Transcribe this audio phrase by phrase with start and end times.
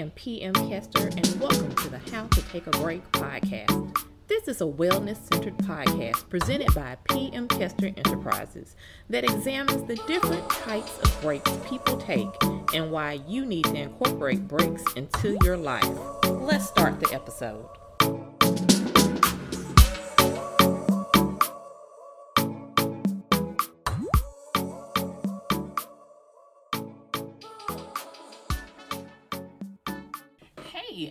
[0.00, 3.94] am PM Kester, and welcome to the How to Take a Break podcast.
[4.28, 8.76] This is a wellness centered podcast presented by PM Kester Enterprises
[9.10, 12.28] that examines the different types of breaks people take
[12.72, 15.84] and why you need to incorporate breaks into your life.
[16.24, 17.68] Let's start the episode.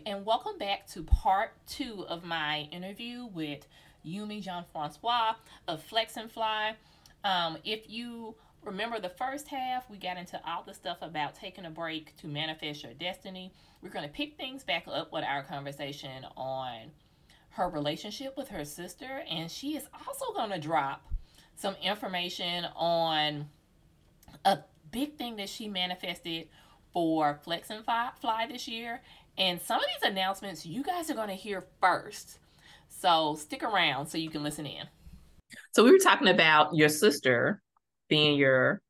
[0.09, 3.67] And welcome back to part two of my interview with
[4.03, 5.35] Youmie Jean Francois
[5.67, 6.73] of Flex and Fly.
[7.23, 11.63] Um, if you remember the first half, we got into all the stuff about taking
[11.63, 13.53] a break to manifest your destiny.
[13.83, 16.89] We're going to pick things back up with our conversation on
[17.51, 21.05] her relationship with her sister, and she is also going to drop
[21.55, 23.47] some information on
[24.43, 24.57] a
[24.91, 26.47] big thing that she manifested
[26.91, 29.01] for Flex and Fly this year
[29.39, 32.39] and some of these announcements you guys are going to hear first.
[32.89, 34.85] So stick around so you can listen in.
[35.71, 37.61] So we were talking about your sister
[38.09, 38.81] being your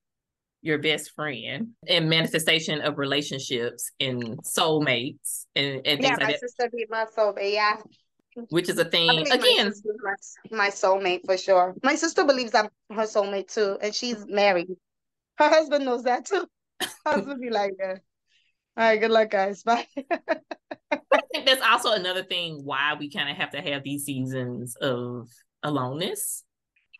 [0.62, 6.86] your best friend and manifestation of relationships and soulmates and, and yeah, my sister be
[6.90, 7.54] my soulmate.
[7.54, 7.78] Yeah,
[8.50, 9.72] which is a thing again.
[10.02, 10.14] My,
[10.52, 11.76] my soulmate for sure.
[11.84, 14.68] My sister believes I'm her soulmate too, and she's married.
[15.38, 16.46] Her husband knows that too.
[17.06, 18.02] husband be like, that.
[18.80, 19.62] All right, good luck, guys.
[19.66, 19.86] Bye.
[19.98, 24.78] I think that's also another thing why we kind of have to have these seasons
[24.78, 25.28] of
[25.64, 26.46] aloneness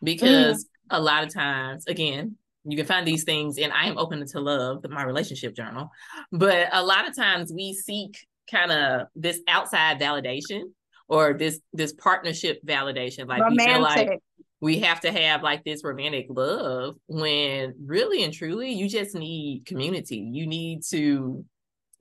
[0.02, 0.68] because mm.
[0.90, 4.40] a lot of times, again, you can find these things, and I am open to
[4.40, 5.90] love, my relationship journal.
[6.30, 10.64] But a lot of times we seek kind of this outside validation
[11.08, 13.26] or this this partnership validation.
[13.26, 13.66] Like romantic.
[13.66, 14.18] we feel like
[14.60, 19.64] we have to have like this romantic love when really and truly you just need
[19.64, 20.18] community.
[20.18, 21.46] You need to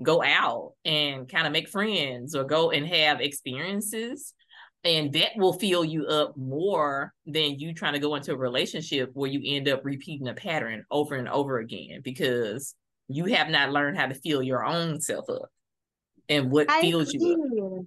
[0.02, 4.34] go out and kind of make friends or go and have experiences
[4.84, 9.10] and that will fill you up more than you trying to go into a relationship
[9.14, 12.76] where you end up repeating a pattern over and over again because
[13.10, 15.50] you have not learned how to fill your own self up
[16.30, 17.28] and what I fills agree.
[17.28, 17.86] you up.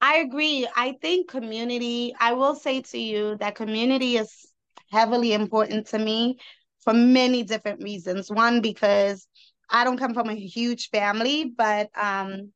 [0.00, 0.68] I agree.
[0.76, 4.46] I think community, I will say to you that community is
[4.92, 6.38] heavily important to me
[6.80, 8.30] for many different reasons.
[8.30, 9.26] One, because
[9.70, 12.52] I don't come from a huge family, but um,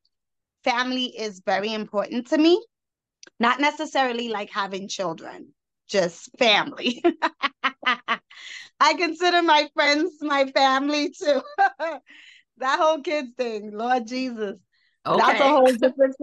[0.63, 2.63] family is very important to me.
[3.39, 5.53] Not necessarily like having children,
[5.87, 7.03] just family.
[8.79, 11.41] I consider my friends my family too.
[12.57, 14.55] that whole kids thing, Lord Jesus.
[15.05, 15.17] Okay.
[15.17, 16.15] That's a whole different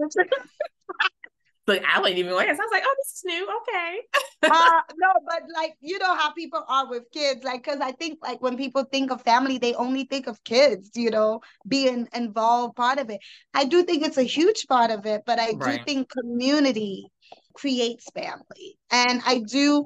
[1.69, 2.47] Look, I wasn't even aware.
[2.47, 3.47] So I was like, oh, this is new.
[3.61, 3.99] Okay.
[4.43, 7.43] uh, no, but like, you know how people are with kids.
[7.43, 10.89] Like, because I think, like, when people think of family, they only think of kids,
[10.95, 13.19] you know, being involved part of it.
[13.53, 15.77] I do think it's a huge part of it, but I right.
[15.77, 17.11] do think community
[17.53, 18.79] creates family.
[18.89, 19.85] And I do,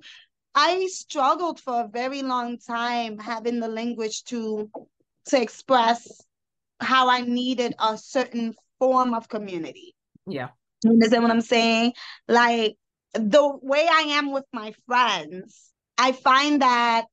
[0.56, 4.72] I struggled for a very long time having the language to
[5.26, 6.22] to express
[6.80, 9.96] how I needed a certain form of community.
[10.28, 10.50] Yeah.
[10.84, 11.94] You understand what I'm saying?
[12.28, 12.76] Like
[13.14, 17.06] the way I am with my friends, I find that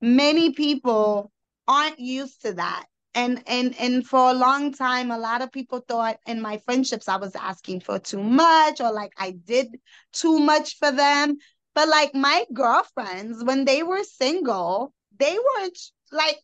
[0.00, 1.30] many people
[1.66, 2.86] aren't used to that.
[3.14, 7.08] And and and for a long time, a lot of people thought in my friendships
[7.08, 9.68] I was asking for too much or like I did
[10.12, 11.36] too much for them.
[11.74, 15.78] But like my girlfriends, when they were single, they weren't
[16.12, 16.38] like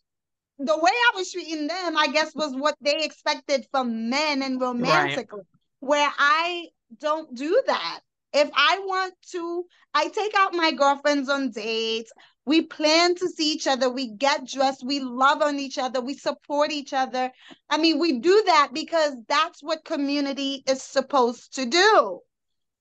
[0.58, 4.60] the way I was treating them, I guess, was what they expected from men and
[4.60, 5.40] romantically.
[5.40, 5.55] Right
[5.86, 6.66] where I
[7.00, 8.00] don't do that.
[8.32, 9.64] If I want to,
[9.94, 12.12] I take out my girlfriends on dates.
[12.44, 13.90] We plan to see each other.
[13.90, 14.84] We get dressed.
[14.84, 16.00] We love on each other.
[16.00, 17.30] We support each other.
[17.70, 22.20] I mean, we do that because that's what community is supposed to do.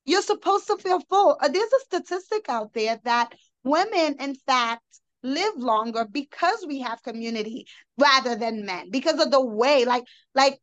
[0.03, 1.37] You're supposed to feel full.
[1.41, 3.33] Uh, there's a statistic out there that
[3.63, 4.83] women, in fact,
[5.23, 7.65] live longer because we have community
[7.97, 10.03] rather than men because of the way like
[10.35, 10.59] like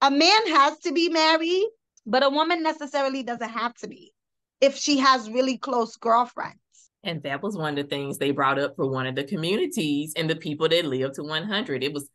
[0.00, 1.66] a man has to be married,
[2.08, 4.12] but a woman necessarily doesn't have to be
[4.60, 6.58] if she has really close girlfriends.
[7.04, 10.14] And that was one of the things they brought up for one of the communities
[10.16, 11.84] and the people that live to 100.
[11.84, 12.08] It was,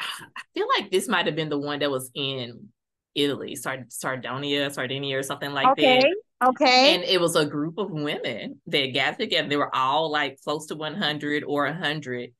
[0.00, 2.68] I feel like this might have been the one that was in
[3.14, 6.00] Italy, Sard- Sardonia, Sardinia, or something like okay.
[6.00, 6.48] that.
[6.48, 6.94] Okay.
[6.94, 9.48] And it was a group of women that gathered together.
[9.48, 12.30] They were all like close to 100 or 100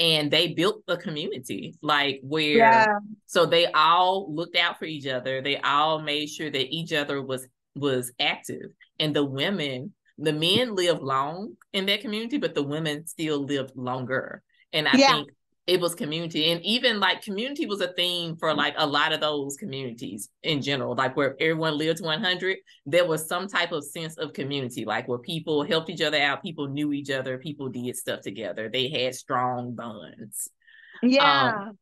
[0.00, 2.98] and they built a community like where yeah.
[3.26, 7.22] so they all looked out for each other they all made sure that each other
[7.22, 12.62] was was active and the women the men live long in that community but the
[12.62, 14.42] women still live longer
[14.72, 15.12] and i yeah.
[15.12, 15.30] think
[15.70, 19.20] it was community and even like community was a theme for like a lot of
[19.20, 22.56] those communities in general like where everyone lived 100
[22.86, 26.42] there was some type of sense of community like where people helped each other out
[26.42, 30.50] people knew each other people did stuff together they had strong bonds
[31.04, 31.78] yeah um,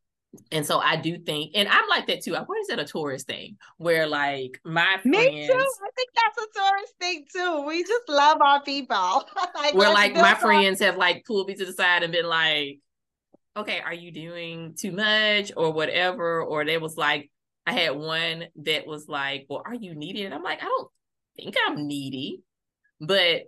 [0.51, 2.35] and so I do think, and I'm like that too.
[2.35, 3.57] I what is that a Taurus thing?
[3.77, 5.53] Where like my friends, me too.
[5.53, 7.65] I think that's a Taurus thing too.
[7.65, 9.25] We just love our people.
[9.55, 12.79] like, where like my friends have like pulled me to the side and been like,
[13.57, 16.41] okay, are you doing too much or whatever?
[16.41, 17.29] Or they was like,
[17.65, 20.23] I had one that was like, well, are you needy?
[20.23, 20.87] And I'm like, I don't
[21.35, 22.41] think I'm needy.
[23.01, 23.43] But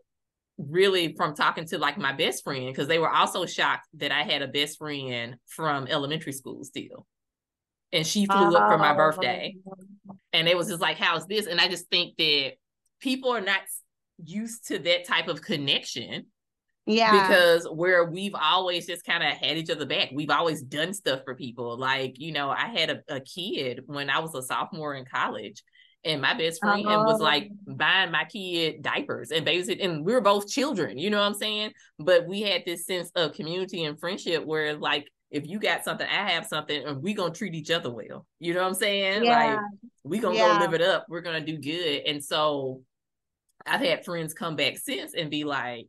[0.57, 4.24] really from talking to like my best friend, because they were also shocked that I
[4.24, 7.07] had a best friend from elementary school still.
[7.92, 9.56] And she flew up for my birthday.
[9.68, 10.15] Oh.
[10.33, 11.47] And it was just like, how's this?
[11.47, 12.54] And I just think that
[13.01, 13.62] people are not
[14.24, 16.27] used to that type of connection
[16.86, 17.28] yeah.
[17.28, 20.10] Because where we've always just kind of had each other back.
[20.13, 21.78] We've always done stuff for people.
[21.78, 25.63] Like, you know, I had a, a kid when I was a sophomore in college.
[26.04, 27.04] And my best friend uh-huh.
[27.06, 31.19] was like buying my kid diapers and babysit, and we were both children, you know
[31.19, 31.74] what I'm saying?
[32.00, 36.07] But we had this sense of community and friendship where like if you got something,
[36.07, 38.25] I have something, and we gonna treat each other well.
[38.39, 39.24] You know what I'm saying?
[39.24, 39.45] Yeah.
[39.45, 39.60] Like
[40.04, 40.57] we gonna yeah.
[40.57, 41.06] go live it up.
[41.07, 42.01] We're gonna do good.
[42.07, 42.81] And so
[43.66, 45.88] I've had friends come back since and be like,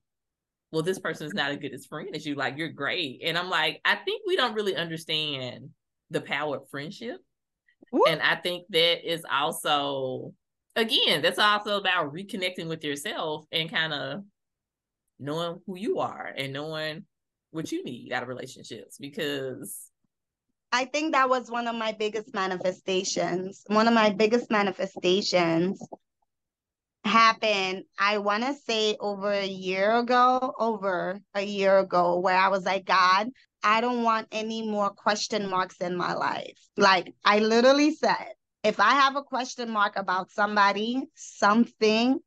[0.72, 2.34] well, this person is not as good as friend as you.
[2.34, 3.20] Like, you're great.
[3.22, 5.68] And I'm like, I think we don't really understand
[6.10, 7.18] the power of friendship.
[8.08, 10.32] And I think that is also,
[10.74, 14.24] again, that's also about reconnecting with yourself and kind of
[15.18, 17.04] knowing who you are and knowing
[17.50, 19.90] what you need out of relationships because
[20.72, 23.62] I think that was one of my biggest manifestations.
[23.66, 25.86] One of my biggest manifestations
[27.04, 32.48] happened, I want to say over a year ago, over a year ago, where I
[32.48, 33.28] was like, God,
[33.62, 36.58] I don't want any more question marks in my life.
[36.76, 38.32] Like, I literally said,
[38.62, 42.18] if I have a question mark about somebody, something,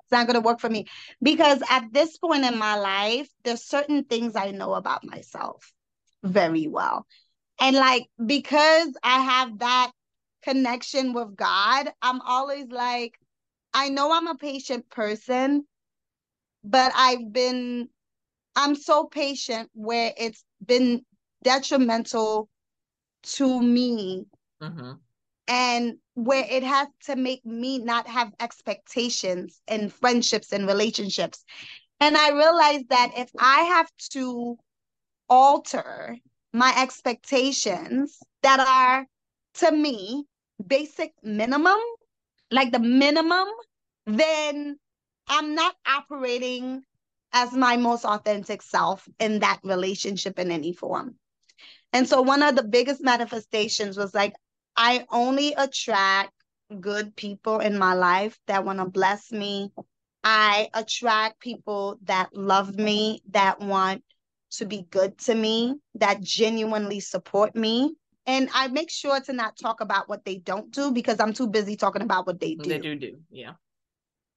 [0.00, 0.86] it's not going to work for me.
[1.22, 5.72] Because at this point in my life, there's certain things I know about myself
[6.22, 7.06] very well.
[7.60, 9.92] And like, because I have that
[10.42, 13.18] connection with God, I'm always like,
[13.74, 15.64] I know I'm a patient person,
[16.64, 17.88] but I've been,
[18.54, 21.04] I'm so patient where it's been
[21.42, 22.48] detrimental
[23.22, 24.26] to me.
[24.62, 24.92] Mm-hmm.
[25.48, 31.44] And where it has to make me not have expectations in friendships and relationships.
[32.00, 34.56] And I realized that if I have to
[35.28, 36.16] alter
[36.52, 39.06] my expectations that are
[39.54, 40.24] to me
[40.66, 41.78] basic minimum,
[42.50, 43.48] like the minimum,
[44.06, 44.76] then
[45.28, 46.82] I'm not operating
[47.32, 51.16] as my most authentic self in that relationship in any form.
[51.92, 54.34] And so one of the biggest manifestations was like,
[54.76, 56.32] I only attract
[56.80, 59.72] good people in my life that want to bless me.
[60.24, 64.04] I attract people that love me, that want
[64.52, 67.94] to be good to me, that genuinely support me.
[68.26, 71.48] And I make sure to not talk about what they don't do because I'm too
[71.48, 72.68] busy talking about what they do.
[72.68, 73.54] They do do, yeah.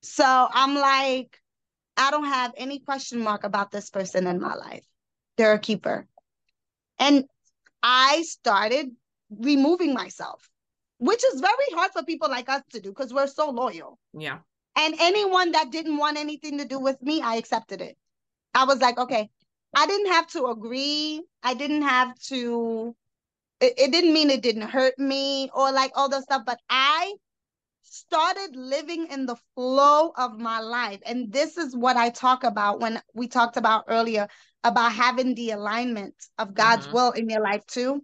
[0.02, 1.40] So I'm like,
[1.98, 4.86] I don't have any question mark about this person in my life.
[5.38, 6.08] They're a keeper.
[7.00, 7.26] And
[7.84, 8.90] I started
[9.30, 10.50] removing myself,
[10.98, 14.00] which is very hard for people like us to do because we're so loyal.
[14.14, 14.40] Yeah.
[14.78, 17.98] And anyone that didn't want anything to do with me, I accepted it.
[18.54, 19.30] I was like, okay,
[19.76, 21.22] I didn't have to agree.
[21.44, 22.96] I didn't have to
[23.60, 27.14] it, it didn't mean it didn't hurt me or like all the stuff, but I
[27.82, 31.00] started living in the flow of my life.
[31.06, 34.28] And this is what I talk about when we talked about earlier
[34.64, 36.96] about having the alignment of God's mm-hmm.
[36.96, 38.04] will in your life too.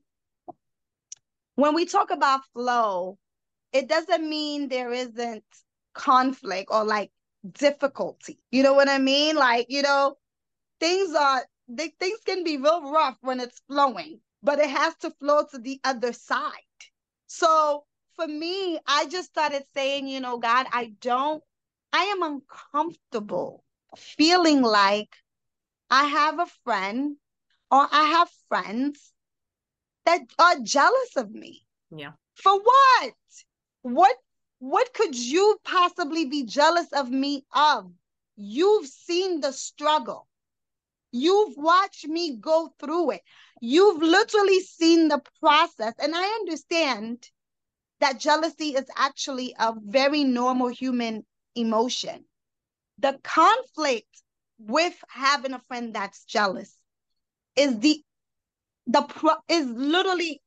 [1.55, 3.17] When we talk about flow,
[3.74, 5.43] it doesn't mean there isn't
[5.93, 7.12] conflict or like
[7.51, 8.39] difficulty.
[8.51, 9.36] You know what I mean?
[9.36, 10.15] Like, you know,
[10.79, 15.12] things are they, things can be real rough when it's flowing but it has to
[15.12, 16.51] flow to the other side.
[17.27, 21.43] So for me, I just started saying, you know, God, I don't,
[21.93, 23.63] I am uncomfortable
[23.98, 25.15] feeling like
[25.89, 27.17] I have a friend
[27.69, 29.12] or I have friends
[30.05, 31.65] that are jealous of me.
[31.95, 32.12] Yeah.
[32.36, 33.13] For what?
[33.81, 34.15] What
[34.60, 37.91] what could you possibly be jealous of me of?
[38.36, 40.27] You've seen the struggle.
[41.12, 43.22] You've watched me go through it.
[43.62, 45.94] You've literally seen the process.
[46.00, 47.30] And I understand
[48.00, 51.25] that jealousy is actually a very normal human
[51.56, 52.25] emotion.
[53.00, 54.22] The conflict
[54.60, 56.75] with having a friend that's jealous
[57.56, 58.03] is the
[58.88, 60.41] the pro is literally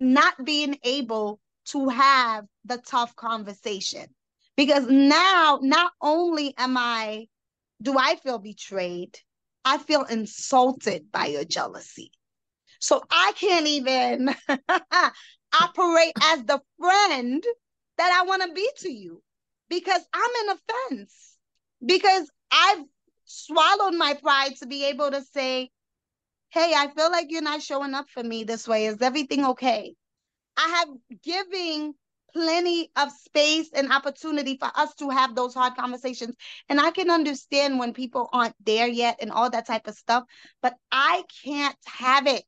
[0.00, 4.06] not being able to have the tough conversation
[4.56, 7.26] because now not only am i
[7.82, 9.18] do i feel betrayed
[9.68, 12.10] i feel insulted by your jealousy
[12.80, 14.34] so i can't even
[15.60, 17.44] operate as the friend
[17.98, 19.22] that i want to be to you
[19.68, 21.36] because i'm in offense
[21.84, 22.84] because i've
[23.24, 25.70] swallowed my pride to be able to say
[26.50, 28.86] hey, I feel like you're not showing up for me this way.
[28.86, 29.94] Is everything okay?
[30.56, 30.88] I have
[31.22, 31.94] giving
[32.38, 36.36] plenty of space and opportunity for us to have those hard conversations.
[36.68, 40.22] And I can understand when people aren't there yet and all that type of stuff,
[40.62, 42.46] but I can't have it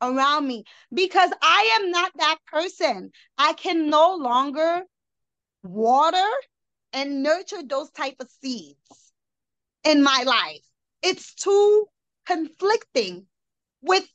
[0.00, 0.62] around me
[0.94, 3.10] because I am not that person.
[3.36, 4.82] I can no longer
[5.64, 6.30] water
[6.92, 9.12] and nurture those type of seeds
[9.82, 10.62] in my life.
[11.02, 11.86] It's too
[12.26, 13.26] conflicting
[13.80, 14.06] with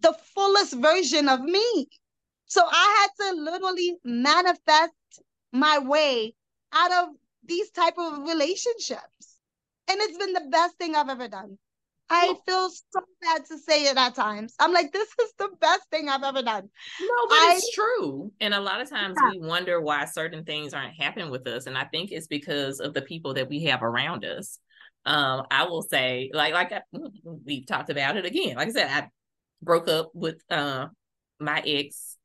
[0.00, 1.88] the fullest version of me.
[2.50, 4.92] So I had to literally manifest
[5.52, 6.34] my way
[6.72, 7.14] out of
[7.44, 9.38] these type of relationships.
[9.88, 11.58] And it's been the best thing I've ever done.
[12.12, 14.56] I feel so bad to say it at times.
[14.58, 16.68] I'm like, this is the best thing I've ever done.
[17.00, 18.32] No, but I, it's true.
[18.40, 19.30] And a lot of times yeah.
[19.30, 21.66] we wonder why certain things aren't happening with us.
[21.66, 24.58] And I think it's because of the people that we have around us.
[25.06, 26.82] Um, I will say, like, like I,
[27.22, 28.56] we've talked about it again.
[28.56, 29.08] Like I said, I
[29.62, 30.88] broke up with uh,
[31.38, 32.16] my ex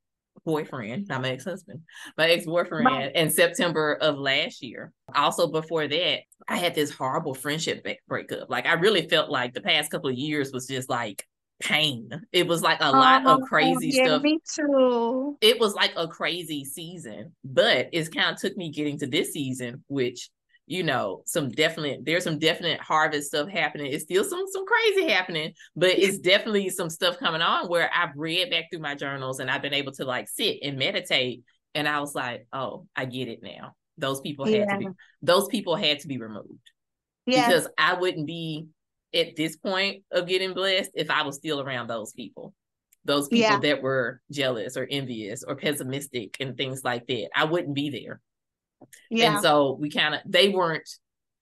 [0.43, 1.81] boyfriend, not my ex husband,
[2.17, 4.91] my ex boyfriend in September of last year.
[5.13, 8.49] Also, before that, I had this horrible friendship breakup.
[8.49, 11.25] Like, I really felt like the past couple of years was just like
[11.61, 12.09] pain.
[12.31, 14.21] It was like a lot oh, of oh, crazy yeah, stuff.
[14.23, 15.37] Me too.
[15.41, 19.31] It was like a crazy season, but it's kind of took me getting to this
[19.31, 20.29] season, which
[20.67, 25.07] you know some definite there's some definite harvest stuff happening it's still some some crazy
[25.07, 29.39] happening but it's definitely some stuff coming on where i've read back through my journals
[29.39, 31.43] and i've been able to like sit and meditate
[31.75, 34.73] and i was like oh i get it now those people had yeah.
[34.73, 34.87] to be
[35.21, 36.71] those people had to be removed
[37.25, 37.47] yeah.
[37.47, 38.67] because i wouldn't be
[39.13, 42.53] at this point of getting blessed if i was still around those people
[43.05, 43.59] those people yeah.
[43.59, 48.19] that were jealous or envious or pessimistic and things like that i wouldn't be there
[49.09, 49.33] yeah.
[49.33, 50.89] And so we kind of they weren't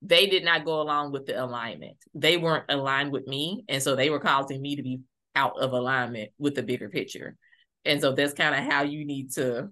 [0.03, 1.97] they did not go along with the alignment.
[2.13, 3.63] They weren't aligned with me.
[3.69, 4.99] And so they were causing me to be
[5.35, 7.37] out of alignment with the bigger picture.
[7.85, 9.69] And so that's kind of how you need to,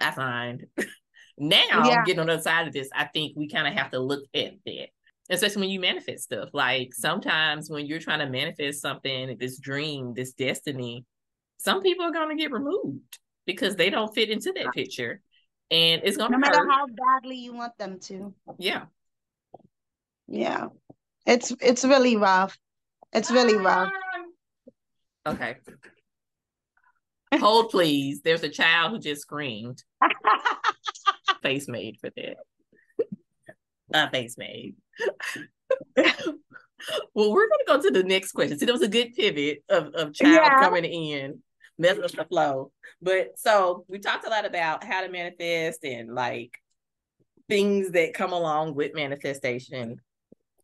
[0.00, 0.66] I find.
[1.38, 2.04] now, yeah.
[2.04, 4.24] getting on the other side of this, I think we kind of have to look
[4.32, 4.88] at that.
[5.28, 6.50] Especially when you manifest stuff.
[6.52, 11.04] Like sometimes when you're trying to manifest something, this dream, this destiny,
[11.58, 15.20] some people are going to get removed because they don't fit into that picture
[15.70, 16.70] and it's gonna no matter hurt.
[16.70, 18.34] how badly you want them to.
[18.58, 18.84] Yeah.
[20.28, 20.68] Yeah.
[21.26, 22.58] It's it's really rough.
[23.12, 23.90] It's really rough.
[25.26, 25.56] Okay.
[27.34, 28.20] Hold please.
[28.22, 29.82] There's a child who just screamed.
[31.42, 32.36] face made for that.
[33.94, 34.76] A face made.
[37.14, 38.58] well, we're gonna go to the next question.
[38.58, 40.60] See, there was a good pivot of, of child yeah.
[40.60, 41.40] coming in
[41.82, 42.72] mess up the flow.
[43.02, 46.56] But so we talked a lot about how to manifest and like
[47.48, 50.00] things that come along with manifestation.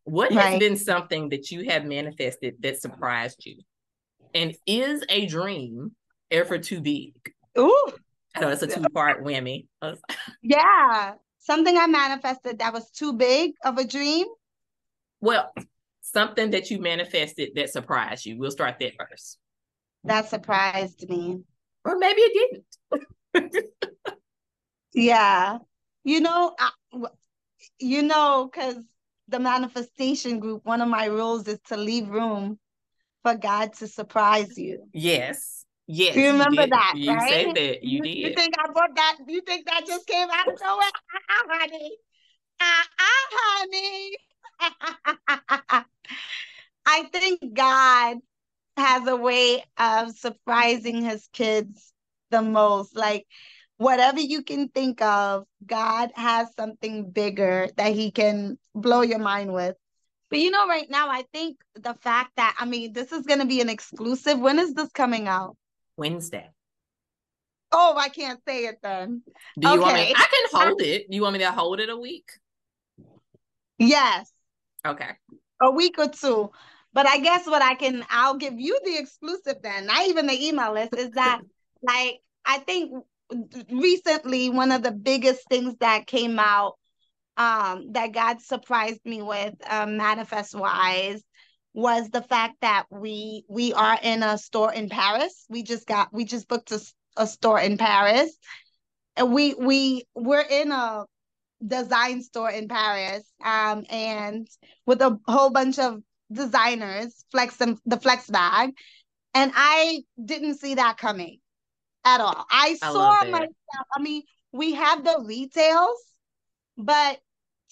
[0.05, 0.53] What right.
[0.53, 3.57] has been something that you have manifested that surprised you?
[4.33, 5.91] And is a dream
[6.31, 7.13] ever too big?
[7.57, 7.91] Ooh.
[8.35, 9.67] I know it's a two part whammy.
[10.41, 11.13] yeah.
[11.39, 14.27] Something I manifested that was too big of a dream.
[15.21, 15.51] Well,
[16.01, 18.37] something that you manifested that surprised you.
[18.37, 19.37] We'll start that first.
[20.03, 21.43] That surprised me.
[21.85, 22.63] Or maybe it
[23.33, 23.65] didn't.
[24.93, 25.57] yeah.
[26.03, 26.71] You know, I,
[27.79, 28.83] you know, because
[29.27, 32.59] the manifestation group, one of my rules is to leave room
[33.23, 34.87] for God to surprise you.
[34.93, 35.65] Yes.
[35.87, 36.15] Yes.
[36.15, 37.29] You remember you that, you right?
[37.29, 37.83] said that.
[37.83, 38.15] You, you did.
[38.17, 39.17] You think I brought that?
[39.27, 40.89] You think that just came out of nowhere?
[41.29, 41.97] Ah, honey.
[42.61, 42.87] Ah,
[43.31, 44.17] honey.
[46.85, 48.17] I think God
[48.79, 51.93] has a way of surprising his kids
[52.31, 52.95] the most.
[52.95, 53.27] Like
[53.77, 59.53] whatever you can think of, God has something bigger that he can blow your mind
[59.53, 59.75] with.
[60.29, 63.39] But you know, right now, I think the fact that, I mean, this is going
[63.39, 64.39] to be an exclusive.
[64.39, 65.57] When is this coming out?
[65.97, 66.47] Wednesday.
[67.71, 69.21] Oh, I can't say it then.
[69.59, 69.81] Do you okay.
[69.81, 70.13] want me?
[70.15, 71.07] I can hold it.
[71.09, 72.29] You want me to hold it a week?
[73.77, 74.31] Yes.
[74.85, 75.09] Okay.
[75.61, 76.51] A week or two.
[76.99, 80.47] But I guess what I can, I'll give you the exclusive then, not even the
[80.47, 81.39] email list, is that
[81.81, 82.91] like, I think
[83.71, 86.73] recently one of the biggest things that came out
[87.37, 91.23] um, that God surprised me with um, manifest wise
[91.73, 95.45] was the fact that we we are in a store in Paris.
[95.47, 96.81] We just got we just booked a,
[97.15, 98.37] a store in Paris.
[99.15, 101.05] And we we we're in a
[101.65, 103.23] design store in Paris.
[103.41, 104.49] Um and
[104.85, 108.71] with a whole bunch of designers, flex and the flex bag.
[109.33, 111.39] And I didn't see that coming
[112.05, 112.45] at all.
[112.49, 113.49] I, I saw myself.
[113.95, 116.01] I mean, we have the retails,
[116.77, 117.19] but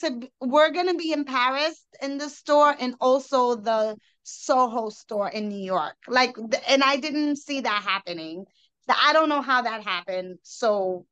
[0.02, 5.50] to we're gonna be in Paris in the store and also the Soho store in
[5.50, 5.96] New York.
[6.08, 6.36] Like,
[6.68, 8.46] and I didn't see that happening.
[8.90, 11.06] I don't know how that happened so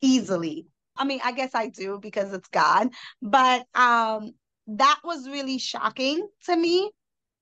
[0.00, 0.66] easily.
[0.96, 2.88] I mean, I guess I do because it's God,
[3.22, 4.32] but um,
[4.66, 6.90] that was really shocking to me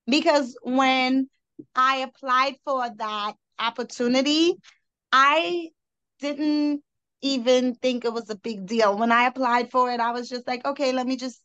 [0.07, 1.29] because when
[1.75, 4.55] I applied for that opportunity,
[5.11, 5.69] I
[6.19, 6.81] didn't
[7.21, 8.97] even think it was a big deal.
[8.97, 11.41] When I applied for it, I was just like, okay, let me just,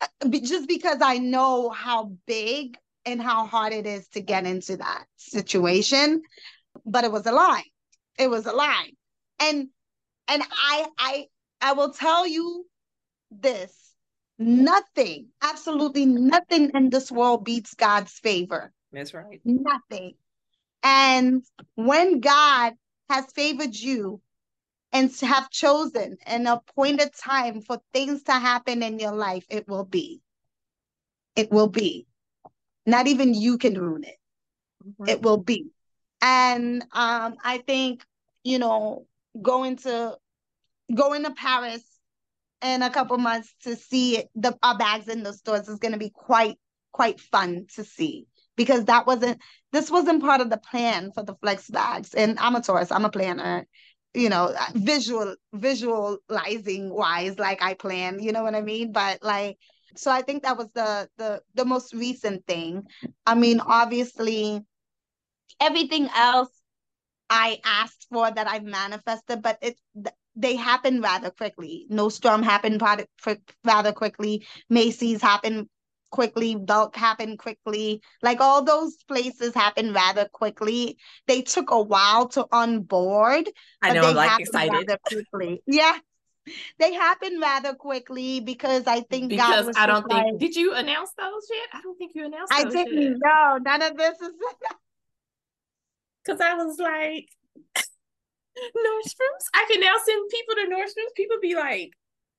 [0.00, 4.76] uh, just because I know how big and how hard it is to get into
[4.78, 6.22] that situation.
[6.84, 7.64] But it was a lie.
[8.18, 8.90] It was a lie.
[9.40, 9.68] And
[10.28, 11.26] and I I
[11.60, 12.66] I will tell you
[13.30, 13.89] this.
[14.42, 18.72] Nothing, absolutely nothing in this world beats God's favor.
[18.90, 19.38] That's right.
[19.44, 20.14] Nothing.
[20.82, 21.42] And
[21.74, 22.72] when God
[23.10, 24.22] has favored you
[24.92, 29.84] and have chosen an appointed time for things to happen in your life, it will
[29.84, 30.22] be.
[31.36, 32.06] It will be.
[32.86, 34.16] Not even you can ruin it.
[34.82, 35.08] Mm-hmm.
[35.10, 35.66] It will be.
[36.22, 38.06] And um, I think,
[38.42, 39.06] you know,
[39.40, 40.16] going to
[40.94, 41.84] going to Paris
[42.62, 45.98] in a couple months to see the our bags in the stores is going to
[45.98, 46.56] be quite
[46.92, 48.26] quite fun to see.
[48.56, 49.40] Because that wasn't
[49.72, 52.14] this wasn't part of the plan for the flex bags.
[52.14, 53.66] And i'm a Taurus i'm a planner
[54.12, 58.92] you know uh, visual visualizing wise like i plan you know what i mean?
[58.92, 59.56] But like
[59.96, 62.82] so i think that was the the the most recent thing.
[63.26, 64.60] I mean obviously
[65.60, 66.50] everything else
[67.28, 69.76] i asked for that i've manifested but it
[70.36, 72.82] they happen rather quickly Nordstrom happened
[73.64, 75.68] rather quickly macy's happened
[76.10, 82.28] quickly Belk happened quickly like all those places happened rather quickly they took a while
[82.28, 83.48] to onboard
[83.82, 85.98] i know i'm like excited quickly yeah
[86.78, 91.10] they happened rather quickly because I think because I don't think like, did you announce
[91.16, 91.68] those yet?
[91.72, 92.52] I don't think you announced.
[92.52, 92.98] I didn't.
[92.98, 93.16] Yet.
[93.22, 94.30] No, none of this is.
[96.22, 97.30] Because I was like,
[98.76, 99.48] Nordstrom's.
[99.54, 101.12] I can now send people to Nordstrom's.
[101.16, 101.92] People be like,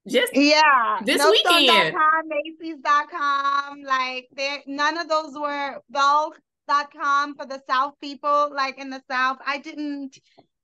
[0.08, 1.96] just yeah, this weekend.
[2.26, 9.02] Macy's.com, like there, none of those were Belk.com for the South people, like in the
[9.10, 9.38] South.
[9.46, 10.18] I didn't.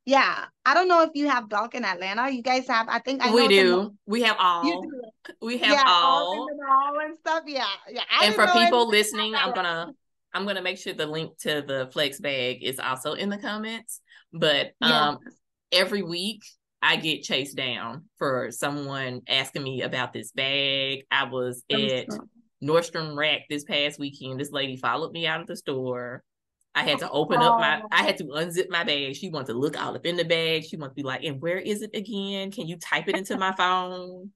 [0.05, 2.29] Yeah, I don't know if you have Belk in Atlanta.
[2.29, 3.93] You guys have, I think I we do.
[4.05, 4.85] we have all.
[5.41, 6.47] We have yeah, all.
[6.69, 7.43] all and stuff.
[7.45, 8.03] Yeah, yeah.
[8.09, 9.93] I and for people listening, I'm gonna
[10.33, 14.01] I'm gonna make sure the link to the flex bag is also in the comments.
[14.33, 15.19] But um,
[15.71, 16.43] every week
[16.81, 21.03] I get chased down for someone asking me about this bag.
[21.09, 22.07] I was at
[22.63, 24.39] Nordstrom Rack this past weekend.
[24.39, 26.23] This lady followed me out of the store
[26.77, 29.15] I had to open up my, I had to unzip my bag.
[29.15, 30.63] She wanted to look all up in the bag.
[30.63, 32.51] She wanted to be like, and where is it again?
[32.51, 34.29] Can you type it into my phone?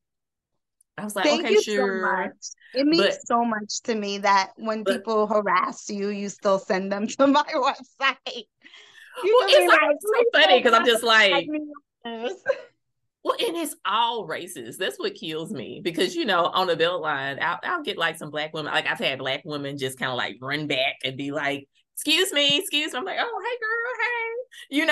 [0.98, 2.34] I was like, Thank okay, sure.
[2.40, 6.30] So it means but, so much to me that when but, people harass you, you
[6.30, 8.46] still send them to my website.
[9.24, 11.48] Well, it's like, so funny because I'm just like,
[12.06, 14.78] well, and it's all races.
[14.78, 18.32] That's what kills me because you know, on the Beltline, I'll, I'll get like some
[18.32, 18.72] black women.
[18.72, 22.32] Like I've had black women just kind of like run back and be like, excuse
[22.34, 23.00] me, excuse me.
[23.00, 24.78] I'm like, oh, hey, girl, hey.
[24.78, 24.86] You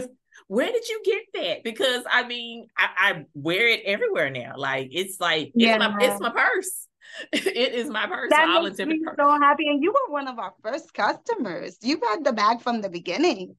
[0.00, 0.06] know,
[0.48, 1.64] where did you get that?
[1.64, 4.54] Because I mean, I, I wear it everywhere now.
[4.56, 5.74] Like it's like yeah.
[5.76, 6.86] it's my it's my purse.
[7.32, 8.30] It is my purse.
[8.30, 9.16] That makes me purse.
[9.18, 9.68] so happy.
[9.68, 11.76] And you were one of our first customers.
[11.82, 13.56] You've had the bag from the beginning.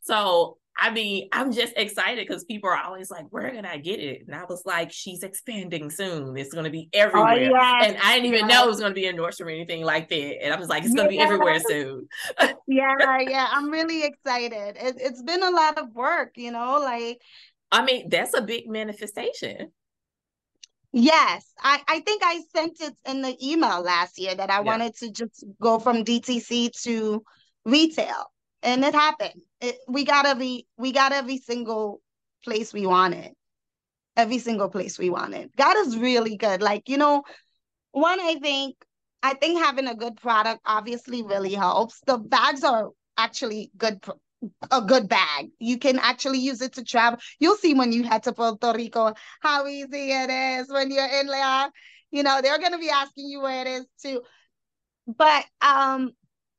[0.00, 3.98] So I mean, I'm just excited because people are always like, where can I get
[3.98, 4.22] it?
[4.26, 6.36] And I was like, she's expanding soon.
[6.36, 7.32] It's going to be oh, everywhere.
[7.32, 7.84] Oh, yes.
[7.88, 8.50] And I didn't even yes.
[8.50, 10.44] know it was going to be in Nordstrom or anything like that.
[10.44, 12.06] And I was like, it's going to be everywhere soon.
[12.68, 13.48] yeah, yeah.
[13.50, 14.76] I'm really excited.
[14.80, 17.20] It, it's been a lot of work, you know, like.
[17.72, 19.72] I mean, that's a big manifestation.
[20.92, 24.62] Yes, I, I think I sent it in the email last year that I yeah.
[24.62, 27.22] wanted to just go from DTC to
[27.64, 29.42] retail and it happened.
[29.60, 32.00] It, we got every we got every single
[32.44, 33.32] place we wanted.
[34.16, 35.50] Every single place we wanted.
[35.56, 36.60] God is really good.
[36.60, 37.22] Like, you know,
[37.92, 38.76] one, I think
[39.22, 42.00] I think having a good product obviously really helps.
[42.06, 44.00] The bags are actually good
[44.70, 45.50] a good bag.
[45.58, 47.18] You can actually use it to travel.
[47.40, 51.26] You'll see when you head to Puerto Rico how easy it is when you're in
[51.26, 51.70] there.
[52.10, 54.22] You know, they're gonna be asking you where it is too
[55.16, 56.12] but um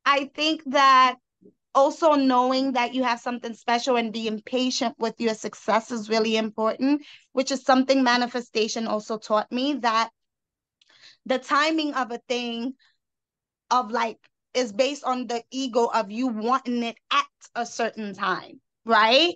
[0.05, 1.17] I think that
[1.75, 6.35] also knowing that you have something special and being patient with your success is really
[6.35, 10.09] important, which is something manifestation also taught me that
[11.27, 12.73] the timing of a thing
[13.69, 14.17] of like
[14.53, 19.35] is based on the ego of you wanting it at a certain time, right?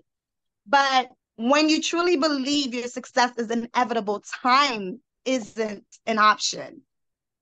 [0.67, 6.82] But when you truly believe your success is inevitable, time isn't an option.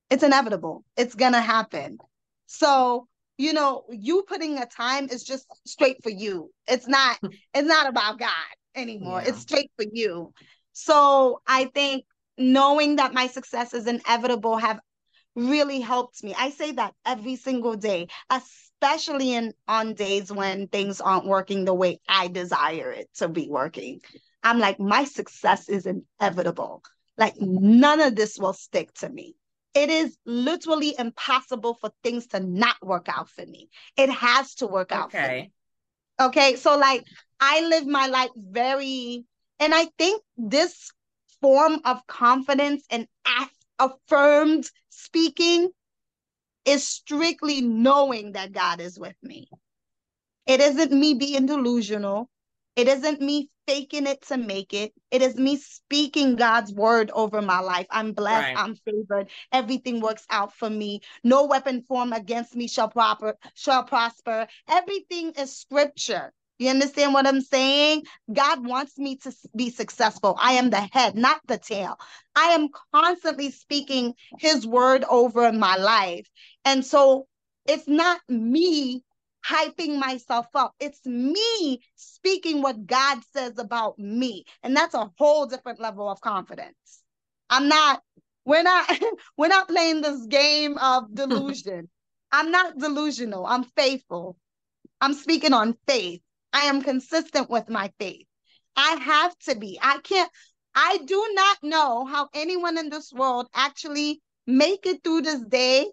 [0.09, 0.83] It's inevitable.
[0.97, 1.97] It's going to happen.
[2.47, 3.07] So,
[3.37, 6.51] you know, you putting a time is just straight for you.
[6.67, 7.17] It's not
[7.53, 8.29] it's not about God
[8.75, 9.21] anymore.
[9.21, 9.29] Yeah.
[9.29, 10.33] It's straight for you.
[10.73, 12.05] So, I think
[12.37, 14.79] knowing that my success is inevitable have
[15.35, 16.35] really helped me.
[16.37, 21.73] I say that every single day, especially in on days when things aren't working the
[21.73, 24.01] way I desire it to be working.
[24.43, 26.83] I'm like, my success is inevitable.
[27.17, 29.35] Like none of this will stick to me.
[29.73, 33.69] It is literally impossible for things to not work out for me.
[33.95, 35.23] It has to work out okay.
[35.23, 35.51] for me.
[36.27, 36.55] Okay.
[36.55, 37.05] So like
[37.39, 39.25] I live my life very,
[39.59, 40.91] and I think this
[41.41, 43.07] form of confidence and
[43.79, 45.69] affirmed speaking
[46.65, 49.49] is strictly knowing that God is with me.
[50.45, 52.29] It isn't me being delusional.
[52.75, 54.93] It isn't me faking it to make it.
[55.11, 57.87] It is me speaking God's word over my life.
[57.89, 58.47] I'm blessed.
[58.47, 58.57] Right.
[58.57, 59.29] I'm favored.
[59.51, 61.01] Everything works out for me.
[61.23, 64.47] No weapon formed against me shall proper shall prosper.
[64.67, 66.33] Everything is scripture.
[66.61, 68.03] You understand what I'm saying?
[68.31, 70.37] God wants me to be successful.
[70.39, 71.97] I am the head, not the tail.
[72.35, 76.27] I am constantly speaking his word over my life.
[76.63, 77.25] And so
[77.65, 79.03] it's not me
[79.43, 80.75] hyping myself up.
[80.79, 84.45] It's me speaking what God says about me.
[84.61, 87.01] And that's a whole different level of confidence.
[87.49, 88.03] I'm not,
[88.45, 88.87] we're not,
[89.35, 91.89] we're not playing this game of delusion.
[92.31, 93.47] I'm not delusional.
[93.47, 94.37] I'm faithful.
[95.01, 96.21] I'm speaking on faith.
[96.53, 98.25] I am consistent with my faith.
[98.75, 99.79] I have to be.
[99.81, 100.31] I can't,
[100.75, 105.87] I do not know how anyone in this world actually make it through this day,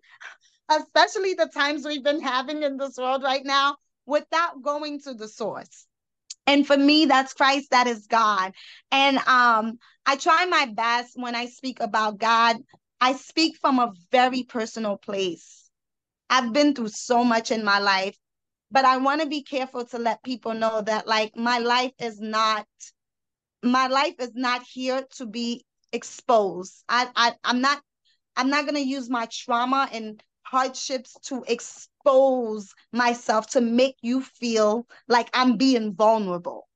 [0.70, 5.28] especially the times we've been having in this world right now, without going to the
[5.28, 5.86] source.
[6.46, 8.52] And for me, that's Christ, that is God.
[8.90, 12.56] And um, I try my best when I speak about God,
[13.00, 15.70] I speak from a very personal place.
[16.30, 18.16] I've been through so much in my life
[18.70, 22.20] but I want to be careful to let people know that like my life is
[22.20, 22.66] not
[23.62, 26.84] my life is not here to be exposed.
[26.88, 27.80] I, I I'm not
[28.36, 34.86] I'm not gonna use my trauma and hardships to expose myself to make you feel
[35.08, 36.68] like I'm being vulnerable.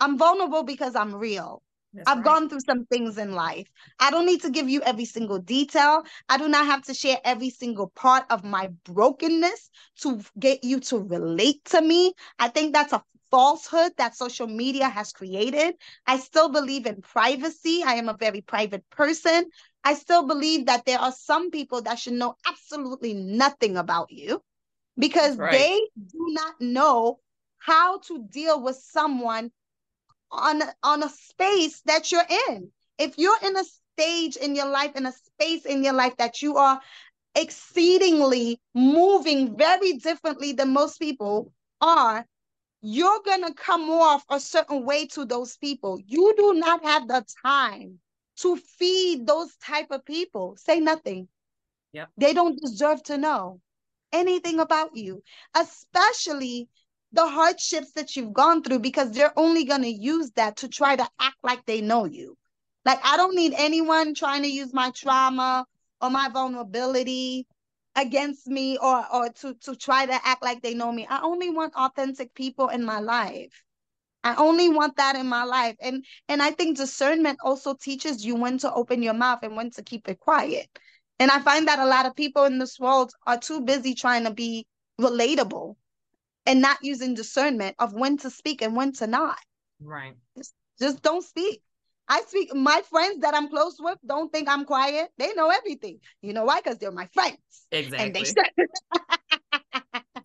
[0.00, 1.62] I'm vulnerable because I'm real.
[1.92, 2.24] That's I've right.
[2.24, 3.68] gone through some things in life.
[4.00, 6.02] I don't need to give you every single detail.
[6.28, 9.70] I do not have to share every single part of my brokenness
[10.02, 12.14] to get you to relate to me.
[12.38, 15.74] I think that's a falsehood that social media has created.
[16.06, 17.82] I still believe in privacy.
[17.84, 19.46] I am a very private person.
[19.84, 24.42] I still believe that there are some people that should know absolutely nothing about you
[24.98, 25.50] because right.
[25.50, 27.18] they do not know
[27.58, 29.50] how to deal with someone
[30.32, 32.70] on on a space that you're in.
[32.98, 36.42] If you're in a stage in your life, in a space in your life that
[36.42, 36.80] you are
[37.34, 42.26] exceedingly moving very differently than most people are,
[42.80, 46.00] you're going to come off a certain way to those people.
[46.06, 47.98] You do not have the time
[48.38, 50.56] to feed those type of people.
[50.56, 51.28] Say nothing.
[51.92, 52.10] Yep.
[52.16, 53.60] They don't deserve to know
[54.12, 55.22] anything about you,
[55.56, 56.68] especially
[57.12, 60.96] the hardships that you've gone through because they're only going to use that to try
[60.96, 62.36] to act like they know you.
[62.84, 65.66] Like, I don't need anyone trying to use my trauma
[66.00, 67.46] or my vulnerability
[67.94, 71.06] against me or or to to try to act like they know me.
[71.08, 73.64] I only want authentic people in my life.
[74.24, 75.76] I only want that in my life.
[75.80, 79.70] And and I think discernment also teaches you when to open your mouth and when
[79.72, 80.66] to keep it quiet.
[81.18, 84.24] And I find that a lot of people in this world are too busy trying
[84.24, 84.66] to be
[85.00, 85.76] relatable
[86.46, 89.38] and not using discernment of when to speak and when to not.
[89.80, 90.14] Right.
[90.36, 91.62] Just, just don't speak.
[92.08, 95.08] I speak, my friends that I'm close with don't think I'm quiet.
[95.18, 96.00] They know everything.
[96.20, 96.60] You know why?
[96.60, 97.38] Because they're my friends.
[97.70, 98.06] Exactly.
[98.06, 98.24] And they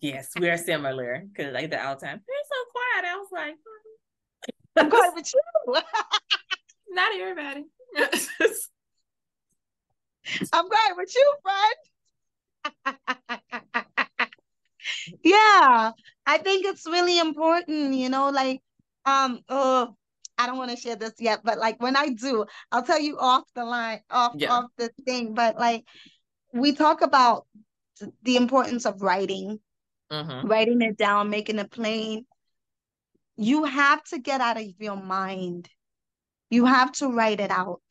[0.00, 1.24] yes, we are similar.
[1.32, 3.04] Because like the all time, they're so quiet.
[3.06, 3.56] I was like,
[4.76, 5.74] I'm quiet with you.
[6.90, 7.64] Not everybody.
[10.52, 11.74] I'm quiet with you, friend
[15.22, 15.90] yeah
[16.26, 18.60] i think it's really important you know like
[19.04, 19.94] um oh
[20.36, 23.18] i don't want to share this yet but like when i do i'll tell you
[23.18, 24.52] off the line off yeah.
[24.52, 25.84] off the thing but like
[26.52, 27.46] we talk about
[28.22, 29.60] the importance of writing,
[30.10, 30.46] mm-hmm.
[30.46, 32.26] writing it down, making it plain.
[33.36, 35.68] You have to get out of your mind.
[36.50, 37.82] You have to write it out.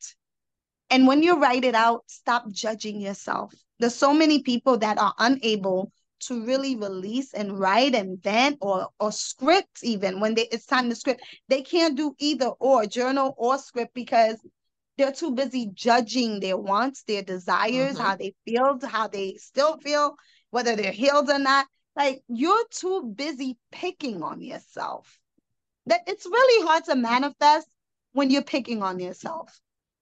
[0.90, 3.52] And when you write it out, stop judging yourself.
[3.78, 8.88] There's so many people that are unable to really release and write and vent or
[8.98, 11.22] or script even when they it's time to script.
[11.48, 14.36] They can't do either or journal or script because
[14.96, 18.02] they're too busy judging their wants, their desires, mm-hmm.
[18.02, 20.16] how they feel, how they still feel,
[20.50, 21.66] whether they're healed or not.
[21.96, 25.18] Like you're too busy picking on yourself.
[25.86, 27.68] That it's really hard to manifest
[28.12, 29.58] when you're picking on yourself.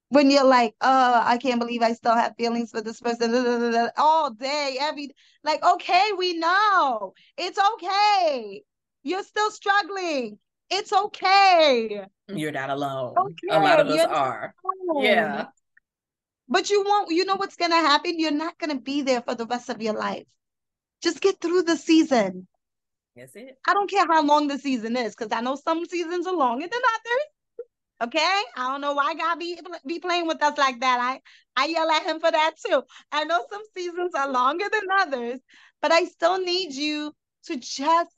[0.09, 4.31] When you're like, oh, I can't believe I still have feelings for this person all
[4.31, 5.11] day, every
[5.42, 7.12] like, okay, we know.
[7.37, 8.62] It's okay.
[9.03, 10.38] You're still struggling.
[10.71, 12.07] It's okay.
[12.29, 13.14] You're not alone.
[13.19, 13.49] Okay.
[13.51, 14.55] A lot of us are.
[14.95, 15.47] Yeah.
[16.49, 18.21] But you won't, you know what's gonna happen?
[18.21, 20.27] You're not gonna be there for the rest of your life.
[21.03, 22.47] Just get through the season.
[23.16, 23.59] That's it.
[23.66, 26.66] I don't care how long the season is, because I know some seasons are longer
[26.66, 27.27] than others.
[28.03, 31.01] Okay, I don't know why God be be playing with us like that.
[31.01, 31.21] I
[31.61, 32.83] I yell at him for that too.
[33.11, 35.41] I know some seasons are longer than others,
[35.81, 37.13] but I still need you
[37.47, 38.11] to just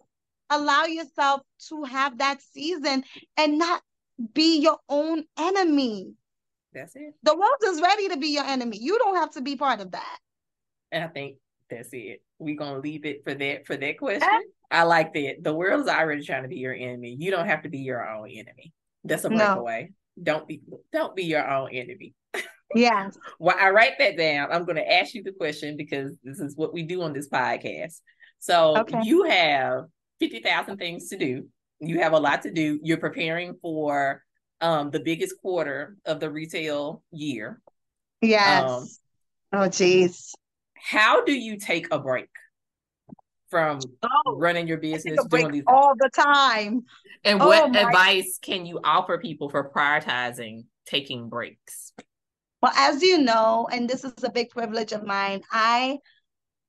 [0.50, 3.04] allow yourself to have that season
[3.36, 3.82] and not
[4.34, 6.12] be your own enemy.
[6.72, 7.14] That's it.
[7.22, 8.78] The world is ready to be your enemy.
[8.80, 10.18] You don't have to be part of that.
[10.90, 11.36] And I think
[11.70, 12.20] that's it.
[12.40, 14.28] We're gonna leave it for that for that question.
[14.70, 15.36] I like that.
[15.42, 17.16] The world is already trying to be your enemy.
[17.18, 18.72] You don't have to be your own enemy.
[19.04, 19.90] That's a breakaway.
[20.16, 20.22] No.
[20.22, 22.14] Don't be don't be your own enemy.
[22.74, 23.16] Yes.
[23.38, 24.50] well, I write that down.
[24.52, 28.00] I'm gonna ask you the question because this is what we do on this podcast.
[28.40, 29.00] So okay.
[29.04, 29.84] you have
[30.20, 31.48] 50,000 things to do.
[31.80, 32.80] You have a lot to do.
[32.82, 34.22] You're preparing for
[34.60, 37.60] um, the biggest quarter of the retail year.
[38.20, 38.70] Yes.
[39.52, 40.34] Um, oh, geez.
[40.74, 42.28] How do you take a break
[43.50, 46.82] from oh, running your business doing these all the time?
[47.24, 51.92] And what oh, advice can you offer people for prioritizing taking breaks?
[52.60, 55.98] Well, as you know, and this is a big privilege of mine, I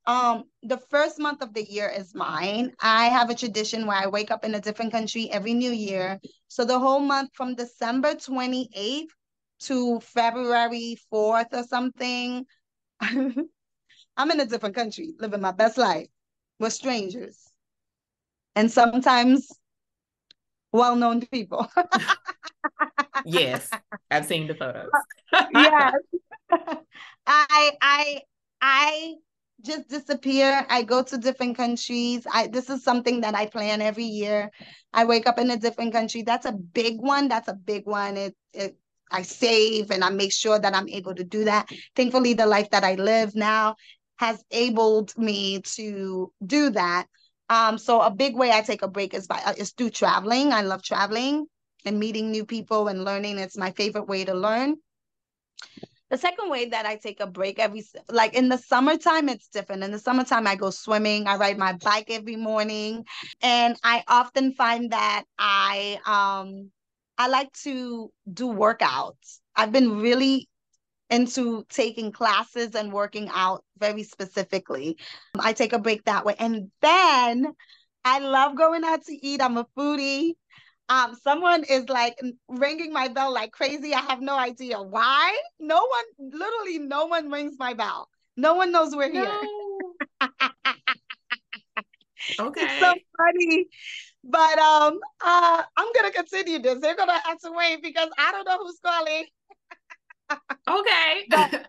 [0.05, 2.71] um, the first month of the year is mine.
[2.79, 6.19] I have a tradition where I wake up in a different country every new year.
[6.47, 9.09] So the whole month from December 28th
[9.61, 12.45] to February 4th or something,
[13.01, 16.07] I'm in a different country, living my best life
[16.59, 17.37] with strangers.
[18.55, 19.47] And sometimes
[20.71, 21.67] well-known people.
[23.25, 23.69] yes,
[24.11, 24.91] I've seen the photos.
[25.51, 25.93] yes.
[27.25, 28.21] I I
[28.61, 29.15] I
[29.61, 30.65] just disappear.
[30.69, 32.25] I go to different countries.
[32.31, 34.51] I this is something that I plan every year.
[34.93, 36.23] I wake up in a different country.
[36.23, 37.27] That's a big one.
[37.27, 38.17] That's a big one.
[38.17, 38.77] It it
[39.11, 41.69] I save and I make sure that I'm able to do that.
[41.95, 43.75] Thankfully, the life that I live now
[44.19, 47.07] has enabled me to do that.
[47.49, 50.53] Um, so a big way I take a break is by is through traveling.
[50.53, 51.47] I love traveling
[51.85, 53.39] and meeting new people and learning.
[53.39, 54.75] It's my favorite way to learn.
[56.09, 59.83] The second way that I take a break every like in the summertime, it's different.
[59.83, 61.27] In the summertime, I go swimming.
[61.27, 63.05] I ride my bike every morning,
[63.41, 66.71] and I often find that I um
[67.17, 69.39] I like to do workouts.
[69.55, 70.47] I've been really
[71.09, 74.97] into taking classes and working out very specifically.
[75.39, 77.53] I take a break that way, and then
[78.05, 79.41] I love going out to eat.
[79.41, 80.33] I'm a foodie
[80.89, 83.93] um, someone is like ringing my bell like crazy.
[83.93, 85.37] I have no idea why.
[85.59, 88.09] No one, literally, no one rings my bell.
[88.35, 89.21] No one knows we're no.
[89.21, 89.39] here.
[92.39, 92.61] okay.
[92.61, 93.67] It's so funny.
[94.23, 96.79] But um, uh, I'm gonna continue this.
[96.81, 99.25] They're gonna have to wait because I don't know who's calling.
[100.31, 101.25] Okay.
[101.29, 101.67] but,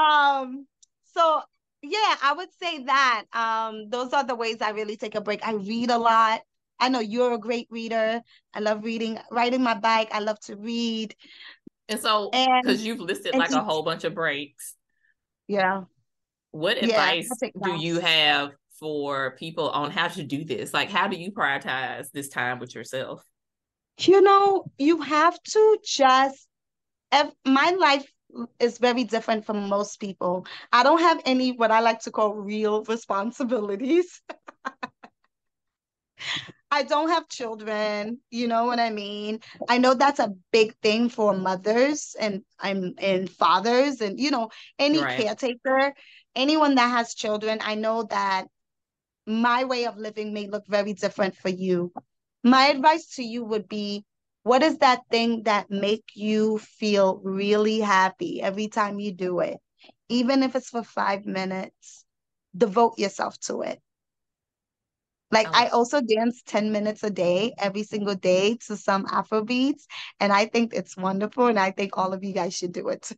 [0.00, 0.66] um,
[1.12, 1.42] so
[1.82, 5.46] yeah, I would say that um, those are the ways I really take a break.
[5.46, 6.40] I read a lot.
[6.78, 8.22] I know you're a great reader.
[8.54, 10.08] I love reading, riding my bike.
[10.12, 11.14] I love to read.
[11.88, 12.30] And so,
[12.62, 14.76] because you've listed like a whole bunch of breaks.
[15.46, 15.82] Yeah.
[16.52, 20.72] What advice yeah, do you have for people on how to do this?
[20.72, 23.22] Like, how do you prioritize this time with yourself?
[23.98, 26.46] You know, you have to just,
[27.44, 28.12] my life
[28.58, 30.46] is very different from most people.
[30.72, 34.22] I don't have any what I like to call real responsibilities.
[36.70, 39.40] I don't have children, you know what I mean?
[39.68, 44.50] I know that's a big thing for mothers and I'm and fathers and you know
[44.78, 45.16] any right.
[45.16, 45.92] caretaker,
[46.36, 48.46] anyone that has children, I know that
[49.26, 51.92] my way of living may look very different for you.
[52.44, 54.04] My advice to you would be
[54.42, 59.58] what is that thing that make you feel really happy every time you do it?
[60.08, 62.04] Even if it's for 5 minutes.
[62.56, 63.80] devote yourself to it.
[65.30, 65.78] Like I oh.
[65.78, 69.86] also dance 10 minutes a day, every single day to some Afro beats.
[70.18, 71.46] And I think it's wonderful.
[71.46, 73.12] And I think all of you guys should do it.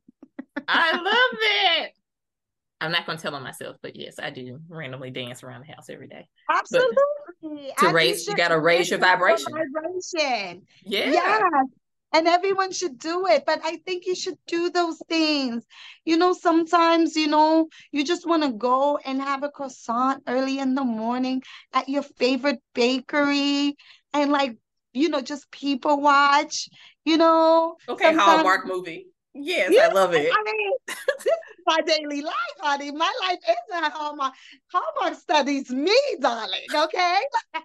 [0.69, 1.39] I love
[1.87, 1.93] it.
[2.83, 5.89] I'm not gonna tell on myself, but yes, I do randomly dance around the house
[5.89, 6.29] every day.
[6.51, 6.97] Absolutely.
[7.43, 9.53] To raise you, you gotta raise your vibration.
[9.53, 10.63] vibration.
[10.85, 11.11] Yeah.
[11.11, 11.43] Yes
[12.13, 15.65] and everyone should do it but i think you should do those things
[16.05, 20.59] you know sometimes you know you just want to go and have a croissant early
[20.59, 23.77] in the morning at your favorite bakery
[24.13, 24.57] and like
[24.93, 26.69] you know just people watch
[27.05, 28.23] you know okay sometimes...
[28.23, 32.91] hallmark movie yes yeah, i love it I mean, this is my daily life honey
[32.91, 34.33] my life isn't hallmark
[34.73, 37.21] hallmark studies me darling okay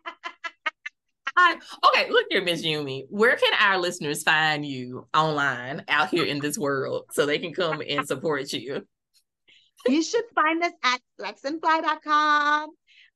[1.86, 3.06] okay, look here, Miss Youmie.
[3.10, 7.54] Where can our listeners find you online out here in this world so they can
[7.54, 8.88] come and support you?
[9.88, 12.72] You should find us at flexnfly.com.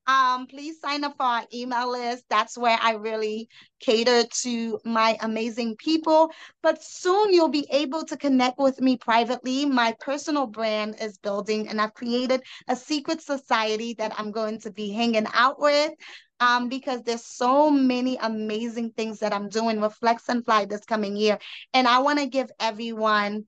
[0.08, 2.26] Um, please sign up for our email list.
[2.30, 3.48] That's where I really
[3.80, 6.32] cater to my amazing people.
[6.62, 9.66] But soon you'll be able to connect with me privately.
[9.66, 14.72] My personal brand is building, and I've created a secret society that I'm going to
[14.72, 15.92] be hanging out with
[16.40, 20.84] um, because there's so many amazing things that I'm doing with Flex and Fly this
[20.84, 21.38] coming year.
[21.74, 23.46] And I want to give everyone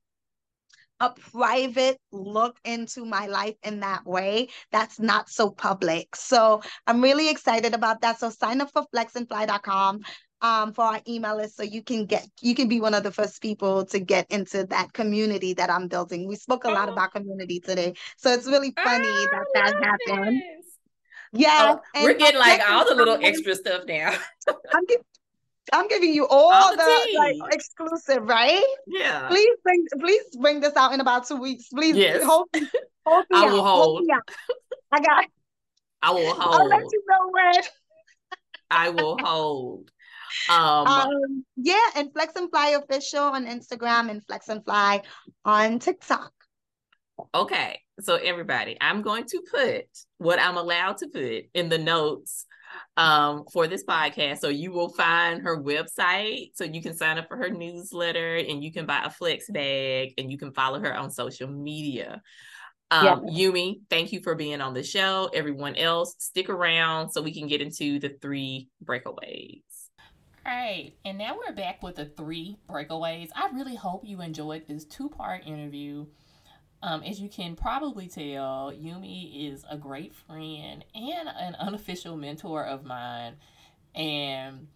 [1.03, 6.15] a private look into my life in that way that's not so public.
[6.15, 8.19] So I'm really excited about that.
[8.19, 10.01] So sign up for flexnfly.com
[10.41, 13.11] um, for our email list so you can get you can be one of the
[13.11, 16.27] first people to get into that community that I'm building.
[16.27, 16.93] We spoke a lot oh.
[16.93, 17.93] about community today.
[18.17, 20.41] So it's really funny oh, that that happened.
[20.41, 20.63] This.
[21.35, 24.15] Yeah, uh, we're getting like all the little extra stuff now.
[24.73, 24.83] I'm,
[25.71, 28.63] I'm giving you all, all the, the like exclusive, right?
[28.85, 29.27] Yeah.
[29.29, 31.69] Please bring please bring this out in about two weeks.
[31.69, 32.23] Please yes.
[32.23, 32.49] hold,
[33.05, 33.65] hold I will out.
[33.65, 34.09] hold.
[34.09, 34.21] hold
[34.91, 35.25] I got
[36.01, 36.61] I will hold.
[36.61, 37.63] I'll let you know when.
[38.69, 39.89] I will hold.
[40.49, 45.03] Um, um, yeah, and Flex and Fly official on Instagram and Flex and Fly
[45.45, 46.31] on TikTok.
[47.33, 49.85] Okay, so everybody, I'm going to put
[50.17, 52.45] what I'm allowed to put in the notes
[52.97, 54.39] um, for this podcast.
[54.39, 58.63] So you will find her website so you can sign up for her newsletter and
[58.63, 62.21] you can buy a flex bag and you can follow her on social media.
[62.91, 63.47] Um, yeah.
[63.47, 65.29] Youmie, thank you for being on the show.
[65.33, 69.63] Everyone else, stick around so we can get into the three breakaways.
[70.45, 73.29] All right, and now we're back with the three breakaways.
[73.33, 76.05] I really hope you enjoyed this two part interview.
[76.83, 82.65] Um, as you can probably tell, Youmie is a great friend and an unofficial mentor
[82.65, 83.35] of mine.
[83.95, 84.67] And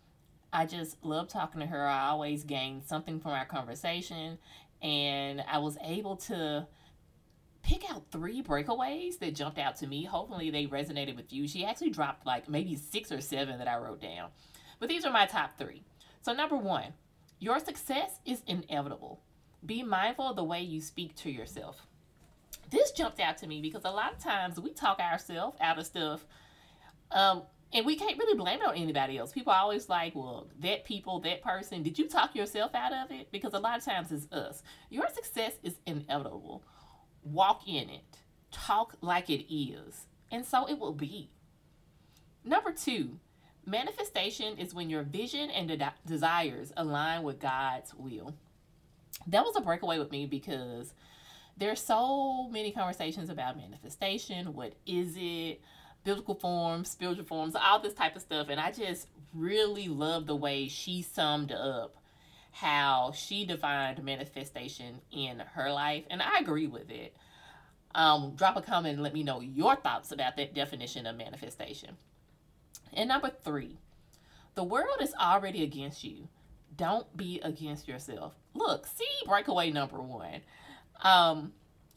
[0.54, 1.86] I just love talking to her.
[1.86, 4.38] I always gain something from our conversation.
[4.82, 6.66] And I was able to
[7.62, 10.06] pick out three breakaways that jumped out to me.
[10.06, 11.46] Hopefully, they resonated with you.
[11.46, 14.30] She actually dropped like maybe six or seven that I wrote down.
[14.80, 15.84] But these are my top three.
[16.22, 16.94] So, number one,
[17.40, 19.20] your success is inevitable.
[19.66, 21.86] Be mindful of the way you speak to yourself
[22.70, 25.86] this jumped out to me because a lot of times we talk ourselves out of
[25.86, 26.26] stuff
[27.12, 29.32] um, and we can't really blame it on anybody else.
[29.34, 33.12] People are always like, well, that people, that person, did you talk yourself out of
[33.12, 33.32] it?
[33.32, 34.64] Because a lot of times it's us.
[34.90, 36.64] Your success is inevitable.
[37.24, 38.04] Walk in it,
[38.52, 41.30] talk like it is, and so it will be.
[42.46, 43.20] Number two,
[43.66, 48.34] manifestation is when your vision and de- desires align with God's will.
[49.28, 50.94] That was a breakaway with me because
[51.58, 54.54] there's so many conversations about manifestation.
[54.54, 55.62] What is it?
[56.04, 58.48] Biblical forms, spiritual forms, all this type of stuff.
[58.50, 61.96] And I just really love the way she summed up
[62.52, 66.06] how she defined manifestation in her life.
[66.10, 67.16] And I agree with it.
[67.94, 71.98] Um, drop a comment and let me know your thoughts about that definition of manifestation.
[72.94, 73.78] And number three,
[74.56, 76.30] the world is already against you.
[76.76, 78.34] Don't be against yourself.
[78.54, 80.42] Look, see breakaway number one
[81.02, 81.54] um,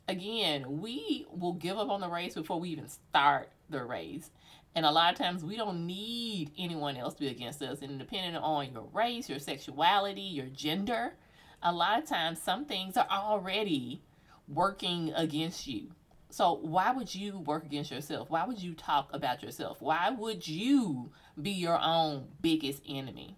[0.08, 4.30] again, we will give up on the race before we even start the race.
[4.74, 7.82] And a lot of times we don't need anyone else to be against us.
[7.82, 11.14] And depending on your race, your sexuality, your gender,
[11.62, 14.02] a lot of times some things are already
[14.48, 15.90] working against you.
[16.30, 18.30] So why would you work against yourself?
[18.30, 19.82] Why would you talk about yourself?
[19.82, 23.36] Why would you be your own biggest enemy?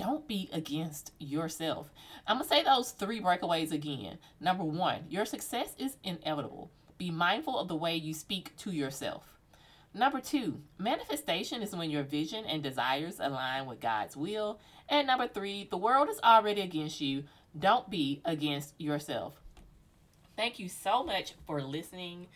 [0.00, 1.90] Don't be against yourself.
[2.26, 4.16] I'm going to say those three breakaways again.
[4.40, 6.70] Number one, your success is inevitable.
[6.96, 9.24] Be mindful of the way you speak to yourself.
[9.92, 14.58] Number two, manifestation is when your vision and desires align with God's will.
[14.88, 17.24] And number three, the world is already against you.
[17.58, 19.34] Don't be against yourself.
[20.34, 22.28] Thank you so much for listening.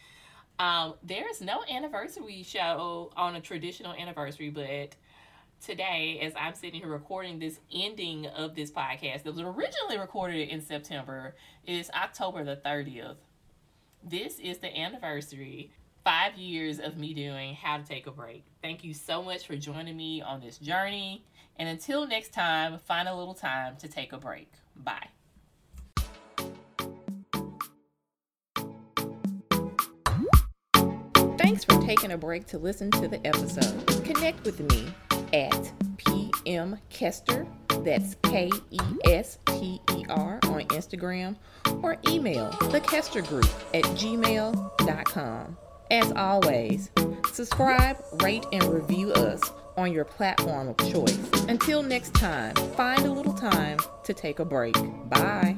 [0.58, 4.96] Um, there's no anniversary show on a traditional anniversary, but
[5.60, 10.48] today, as I'm sitting here recording this ending of this podcast that was originally recorded
[10.48, 11.34] in September,
[11.66, 13.16] is October the 30th.
[14.02, 15.72] This is the anniversary,
[16.04, 18.44] five years of me doing How to Take a Break.
[18.62, 21.24] Thank you so much for joining me on this journey.
[21.56, 24.52] And until next time, find a little time to take a break.
[24.76, 25.08] Bye.
[31.38, 34.04] Thanks for taking a break to listen to the episode.
[34.04, 34.92] Connect with me
[35.34, 37.46] at PM Kester,
[37.82, 41.36] that's K E S T E R on Instagram,
[41.82, 45.56] or email the Kester Group at gmail.com.
[45.90, 46.90] As always,
[47.32, 49.42] subscribe, rate, and review us
[49.76, 51.18] on your platform of choice.
[51.48, 54.76] Until next time, find a little time to take a break.
[55.08, 55.56] Bye.